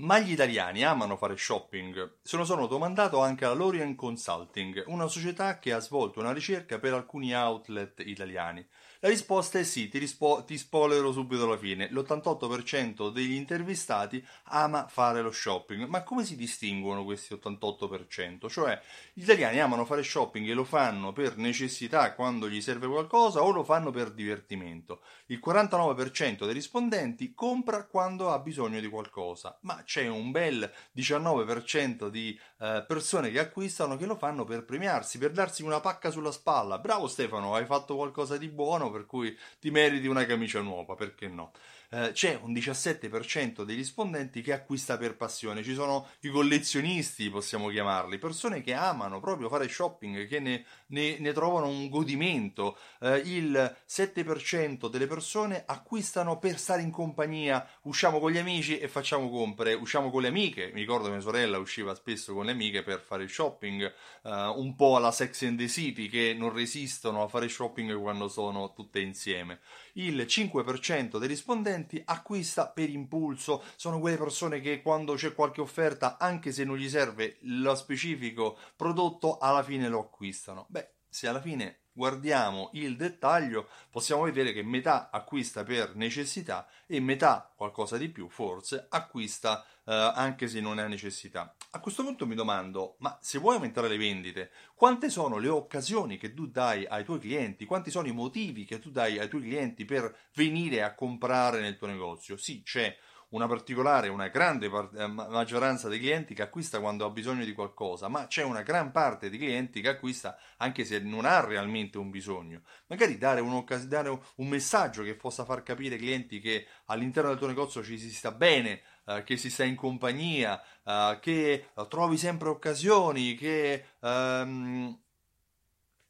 Ma 0.00 0.20
gli 0.20 0.30
italiani 0.30 0.84
amano 0.84 1.16
fare 1.16 1.36
shopping? 1.36 2.18
Se 2.22 2.36
lo 2.36 2.44
sono 2.44 2.68
domandato 2.68 3.20
anche 3.20 3.44
alla 3.44 3.54
Lorient 3.54 3.96
Consulting, 3.96 4.84
una 4.86 5.08
società 5.08 5.58
che 5.58 5.72
ha 5.72 5.80
svolto 5.80 6.20
una 6.20 6.32
ricerca 6.32 6.78
per 6.78 6.92
alcuni 6.92 7.34
outlet 7.34 8.00
italiani. 8.06 8.64
La 9.00 9.08
risposta 9.08 9.60
è 9.60 9.64
sì, 9.64 9.88
ti, 9.88 9.98
rispo- 9.98 10.42
ti 10.44 10.58
spoilerò 10.58 11.12
subito 11.12 11.44
alla 11.44 11.56
fine. 11.56 11.88
L'88% 11.90 13.10
degli 13.10 13.32
intervistati 13.32 14.24
ama 14.44 14.88
fare 14.88 15.20
lo 15.20 15.30
shopping. 15.30 15.86
Ma 15.86 16.02
come 16.02 16.24
si 16.24 16.34
distinguono 16.34 17.04
questi 17.04 17.34
88%? 17.34 18.48
Cioè, 18.48 18.80
gli 19.12 19.22
italiani 19.22 19.60
amano 19.60 19.84
fare 19.84 20.02
shopping 20.02 20.48
e 20.48 20.52
lo 20.52 20.64
fanno 20.64 21.12
per 21.12 21.36
necessità 21.36 22.12
quando 22.14 22.48
gli 22.48 22.60
serve 22.60 22.88
qualcosa 22.88 23.42
o 23.42 23.50
lo 23.50 23.62
fanno 23.62 23.92
per 23.92 24.10
divertimento. 24.10 25.02
Il 25.26 25.40
49% 25.44 26.44
dei 26.44 26.54
rispondenti 26.54 27.34
compra 27.34 27.84
quando 27.84 28.32
ha 28.32 28.38
bisogno 28.40 28.80
di 28.80 28.88
qualcosa, 28.88 29.56
ma 29.62 29.80
c'è 29.88 30.06
un 30.06 30.30
bel 30.30 30.70
19% 30.94 32.08
di 32.08 32.38
eh, 32.58 32.84
persone 32.86 33.30
che 33.30 33.38
acquistano 33.38 33.96
che 33.96 34.04
lo 34.04 34.16
fanno 34.16 34.44
per 34.44 34.66
premiarsi, 34.66 35.16
per 35.16 35.30
darsi 35.30 35.62
una 35.62 35.80
pacca 35.80 36.10
sulla 36.10 36.30
spalla. 36.30 36.78
Bravo 36.78 37.08
Stefano, 37.08 37.54
hai 37.54 37.64
fatto 37.64 37.96
qualcosa 37.96 38.36
di 38.36 38.48
buono 38.48 38.90
per 38.90 39.06
cui 39.06 39.34
ti 39.58 39.70
meriti 39.70 40.06
una 40.06 40.26
camicia 40.26 40.60
nuova, 40.60 40.94
perché 40.94 41.28
no? 41.28 41.52
Eh, 41.90 42.10
c'è 42.12 42.38
un 42.42 42.52
17% 42.52 43.62
dei 43.62 43.74
rispondenti 43.74 44.42
che 44.42 44.52
acquista 44.52 44.98
per 44.98 45.16
passione, 45.16 45.62
ci 45.62 45.72
sono 45.72 46.08
i 46.20 46.28
collezionisti, 46.28 47.30
possiamo 47.30 47.68
chiamarli, 47.68 48.18
persone 48.18 48.60
che 48.60 48.74
amano 48.74 49.20
proprio 49.20 49.48
fare 49.48 49.68
shopping, 49.68 50.26
che 50.26 50.38
ne, 50.38 50.66
ne, 50.88 51.18
ne 51.18 51.32
trovano 51.32 51.68
un 51.68 51.88
godimento, 51.88 52.76
eh, 53.00 53.16
il 53.24 53.76
7% 53.88 54.90
delle 54.90 55.06
persone 55.06 55.62
acquistano 55.64 56.38
per 56.38 56.58
stare 56.58 56.82
in 56.82 56.90
compagnia, 56.90 57.66
usciamo 57.84 58.18
con 58.20 58.32
gli 58.32 58.38
amici 58.38 58.78
e 58.78 58.86
facciamo 58.86 59.30
compere, 59.30 59.72
usciamo 59.72 60.10
con 60.10 60.20
le 60.20 60.28
amiche, 60.28 60.70
mi 60.74 60.80
ricordo 60.80 61.08
mia 61.08 61.20
sorella 61.20 61.56
usciva 61.56 61.94
spesso 61.94 62.34
con 62.34 62.44
le 62.44 62.52
amiche 62.52 62.82
per 62.82 63.00
fare 63.00 63.26
shopping, 63.26 63.82
eh, 64.24 64.30
un 64.30 64.76
po' 64.76 64.96
alla 64.96 65.10
Sex 65.10 65.42
and 65.44 65.56
the 65.56 65.68
City 65.68 66.08
che 66.10 66.34
non 66.36 66.52
resistono 66.52 67.22
a 67.22 67.28
fare 67.28 67.48
shopping 67.48 67.98
quando 67.98 68.28
sono 68.28 68.74
tutte 68.74 69.00
insieme. 69.00 69.60
Il 69.94 70.26
5% 70.28 71.18
dei 71.18 71.28
rispondenti 71.28 71.76
acquista 72.04 72.68
per 72.68 72.88
impulso, 72.90 73.62
sono 73.76 74.00
quelle 74.00 74.16
persone 74.16 74.60
che 74.60 74.82
quando 74.82 75.14
c'è 75.14 75.34
qualche 75.34 75.60
offerta, 75.60 76.16
anche 76.18 76.52
se 76.52 76.64
non 76.64 76.76
gli 76.76 76.88
serve 76.88 77.36
lo 77.42 77.74
specifico 77.74 78.58
prodotto, 78.76 79.38
alla 79.38 79.62
fine 79.62 79.88
lo 79.88 80.00
acquistano. 80.00 80.66
Beh, 80.68 80.94
se 81.08 81.28
alla 81.28 81.40
fine 81.40 81.87
guardiamo 81.98 82.70
il 82.74 82.94
dettaglio, 82.94 83.68
possiamo 83.90 84.22
vedere 84.22 84.52
che 84.52 84.62
metà 84.62 85.10
acquista 85.10 85.64
per 85.64 85.96
necessità 85.96 86.68
e 86.86 87.00
metà, 87.00 87.52
qualcosa 87.56 87.96
di 87.98 88.08
più 88.08 88.28
forse, 88.28 88.86
acquista 88.88 89.66
eh, 89.84 89.92
anche 89.92 90.46
se 90.46 90.60
non 90.60 90.78
ha 90.78 90.86
necessità. 90.86 91.52
A 91.72 91.80
questo 91.80 92.04
punto 92.04 92.24
mi 92.24 92.36
domando, 92.36 92.94
ma 92.98 93.18
se 93.20 93.40
vuoi 93.40 93.56
aumentare 93.56 93.88
le 93.88 93.96
vendite, 93.96 94.52
quante 94.76 95.10
sono 95.10 95.38
le 95.38 95.48
occasioni 95.48 96.18
che 96.18 96.34
tu 96.34 96.46
dai 96.46 96.86
ai 96.86 97.02
tuoi 97.02 97.18
clienti? 97.18 97.64
Quanti 97.64 97.90
sono 97.90 98.06
i 98.06 98.12
motivi 98.12 98.64
che 98.64 98.78
tu 98.78 98.90
dai 98.90 99.18
ai 99.18 99.28
tuoi 99.28 99.42
clienti 99.42 99.84
per 99.84 100.14
venire 100.34 100.84
a 100.84 100.94
comprare 100.94 101.60
nel 101.60 101.76
tuo 101.76 101.88
negozio? 101.88 102.36
Sì, 102.36 102.62
c'è 102.62 102.96
una 103.30 103.46
particolare, 103.46 104.08
una 104.08 104.28
grande 104.28 104.66
eh, 104.66 105.06
maggioranza 105.06 105.88
dei 105.88 105.98
clienti 105.98 106.34
che 106.34 106.42
acquista 106.42 106.80
quando 106.80 107.04
ha 107.04 107.10
bisogno 107.10 107.44
di 107.44 107.52
qualcosa, 107.52 108.08
ma 108.08 108.26
c'è 108.26 108.42
una 108.42 108.62
gran 108.62 108.90
parte 108.90 109.28
di 109.28 109.36
clienti 109.36 109.80
che 109.80 109.88
acquista 109.88 110.38
anche 110.58 110.84
se 110.84 111.00
non 111.00 111.24
ha 111.24 111.40
realmente 111.40 111.98
un 111.98 112.10
bisogno. 112.10 112.62
Magari 112.86 113.18
dare, 113.18 113.42
dare 113.86 114.08
un 114.36 114.48
messaggio 114.48 115.02
che 115.02 115.14
possa 115.14 115.44
far 115.44 115.62
capire 115.62 115.96
ai 115.96 116.00
clienti 116.00 116.40
che 116.40 116.66
all'interno 116.86 117.28
del 117.30 117.38
tuo 117.38 117.48
negozio 117.48 117.82
ci 117.82 117.98
si 117.98 118.10
sta 118.10 118.32
bene, 118.32 118.82
eh, 119.06 119.22
che 119.24 119.36
si 119.36 119.50
sta 119.50 119.64
in 119.64 119.74
compagnia, 119.74 120.62
eh, 120.84 121.18
che 121.20 121.52
eh, 121.74 121.86
trovi 121.88 122.16
sempre 122.16 122.48
occasioni, 122.48 123.34
che 123.34 123.84
ehm, 124.00 124.98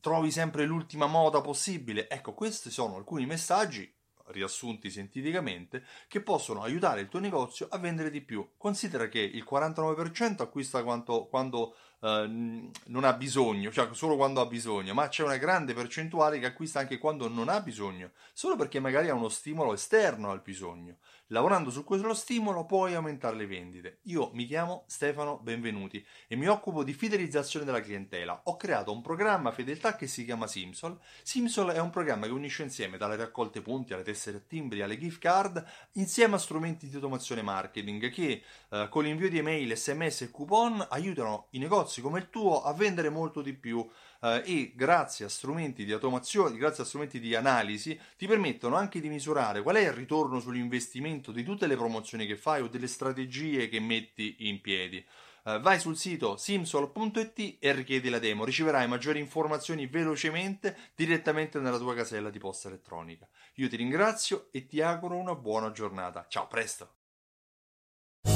trovi 0.00 0.30
sempre 0.30 0.64
l'ultima 0.64 1.06
moda 1.06 1.40
possibile. 1.42 2.08
Ecco, 2.08 2.32
questi 2.32 2.70
sono 2.70 2.96
alcuni 2.96 3.26
messaggi 3.26 3.92
riassunti 4.26 4.90
sinteticamente, 4.90 5.84
che 6.08 6.20
possono 6.20 6.62
aiutare 6.62 7.00
il 7.00 7.08
tuo 7.08 7.20
negozio 7.20 7.68
a 7.70 7.78
vendere 7.78 8.10
di 8.10 8.20
più. 8.20 8.52
Considera 8.56 9.08
che 9.08 9.20
il 9.20 9.46
49% 9.48 10.42
acquista 10.42 10.82
quanto, 10.82 11.26
quando 11.26 11.74
eh, 12.00 12.70
non 12.86 13.04
ha 13.04 13.12
bisogno, 13.12 13.70
cioè 13.70 13.88
solo 13.92 14.16
quando 14.16 14.40
ha 14.40 14.46
bisogno, 14.46 14.92
ma 14.92 15.08
c'è 15.08 15.22
una 15.22 15.36
grande 15.36 15.72
percentuale 15.72 16.38
che 16.38 16.46
acquista 16.46 16.80
anche 16.80 16.98
quando 16.98 17.28
non 17.28 17.48
ha 17.48 17.60
bisogno, 17.60 18.10
solo 18.32 18.56
perché 18.56 18.80
magari 18.80 19.08
ha 19.08 19.14
uno 19.14 19.28
stimolo 19.28 19.72
esterno 19.72 20.30
al 20.30 20.42
bisogno. 20.42 20.96
Lavorando 21.28 21.70
su 21.70 21.82
quello 21.82 22.12
stimolo 22.12 22.66
puoi 22.66 22.94
aumentare 22.94 23.36
le 23.36 23.46
vendite. 23.46 24.00
Io 24.02 24.30
mi 24.34 24.44
chiamo 24.44 24.84
Stefano 24.86 25.38
Benvenuti 25.38 26.04
e 26.28 26.36
mi 26.36 26.46
occupo 26.46 26.84
di 26.84 26.92
fidelizzazione 26.92 27.64
della 27.64 27.80
clientela. 27.80 28.42
Ho 28.44 28.56
creato 28.56 28.92
un 28.92 29.00
programma 29.00 29.50
fedeltà 29.50 29.96
che 29.96 30.06
si 30.06 30.26
chiama 30.26 30.46
Simsol. 30.46 30.98
Simsol 31.22 31.70
è 31.70 31.78
un 31.78 31.88
programma 31.88 32.26
che 32.26 32.32
unisce 32.32 32.64
insieme 32.64 32.98
dalle 32.98 33.16
raccolte 33.16 33.62
punti 33.62 33.94
alle 33.94 34.02
tessere 34.12 34.36
a 34.38 34.42
timbri 34.46 34.82
alle 34.82 34.98
gift 34.98 35.18
card 35.18 35.64
insieme 35.92 36.34
a 36.34 36.38
strumenti 36.38 36.88
di 36.88 36.94
automazione 36.94 37.42
marketing 37.42 38.10
che 38.10 38.42
eh, 38.70 38.86
con 38.90 39.04
l'invio 39.04 39.28
di 39.28 39.38
email, 39.38 39.74
sms 39.76 40.22
e 40.22 40.30
coupon 40.30 40.86
aiutano 40.90 41.48
i 41.50 41.58
negozi 41.58 42.00
come 42.00 42.20
il 42.20 42.30
tuo 42.30 42.62
a 42.62 42.72
vendere 42.74 43.08
molto 43.08 43.42
di 43.42 43.54
più 43.54 43.86
eh, 44.20 44.42
e 44.44 44.72
grazie 44.74 45.24
a 45.24 45.28
strumenti 45.28 45.84
di 45.84 45.92
automazione, 45.92 46.56
grazie 46.56 46.84
a 46.84 46.86
strumenti 46.86 47.18
di 47.18 47.34
analisi, 47.34 47.98
ti 48.16 48.26
permettono 48.26 48.76
anche 48.76 49.00
di 49.00 49.08
misurare 49.08 49.62
qual 49.62 49.76
è 49.76 49.80
il 49.80 49.92
ritorno 49.92 50.38
sull'investimento 50.38 51.32
di 51.32 51.42
tutte 51.42 51.66
le 51.66 51.76
promozioni 51.76 52.26
che 52.26 52.36
fai 52.36 52.62
o 52.62 52.68
delle 52.68 52.86
strategie 52.86 53.68
che 53.68 53.80
metti 53.80 54.36
in 54.48 54.60
piedi. 54.60 55.04
Uh, 55.44 55.60
vai 55.60 55.80
sul 55.80 55.96
sito 55.96 56.36
simsol.it 56.36 57.56
e 57.58 57.72
richiedi 57.72 58.08
la 58.08 58.20
demo. 58.20 58.44
Riceverai 58.44 58.86
maggiori 58.86 59.18
informazioni 59.18 59.86
velocemente 59.86 60.76
direttamente 60.94 61.58
nella 61.58 61.78
tua 61.78 61.94
casella 61.94 62.30
di 62.30 62.38
posta 62.38 62.68
elettronica. 62.68 63.26
Io 63.54 63.68
ti 63.68 63.76
ringrazio 63.76 64.48
e 64.52 64.66
ti 64.66 64.80
auguro 64.80 65.16
una 65.16 65.34
buona 65.34 65.72
giornata. 65.72 66.26
Ciao, 66.28 66.46
presto! 66.46 66.94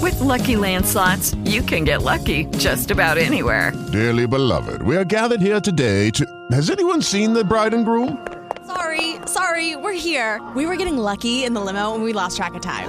With 0.00 0.18
lucky 0.20 0.56
landslots, 0.56 1.36
you 1.44 1.62
can 1.62 1.84
get 1.84 2.02
lucky 2.02 2.46
just 2.58 2.90
about 2.90 3.18
anywhere. 3.18 3.72
Dearly 3.92 4.26
beloved, 4.26 4.82
we 4.82 4.96
are 4.96 5.04
gathered 5.04 5.40
here 5.40 5.60
today 5.60 6.10
to. 6.10 6.24
Has 6.50 6.70
anyone 6.70 7.02
seen 7.02 7.32
the 7.32 7.44
bride 7.44 7.72
and 7.72 7.84
groom? 7.84 8.18
Sorry, 8.66 9.16
sorry, 9.26 9.76
we're 9.76 9.92
here. 9.92 10.40
We 10.56 10.66
were 10.66 10.76
getting 10.76 10.98
lucky 10.98 11.44
in 11.44 11.54
the 11.54 11.60
limo 11.60 11.94
and 11.94 12.02
we 12.02 12.12
lost 12.12 12.36
track 12.36 12.54
of 12.54 12.62
time. 12.62 12.88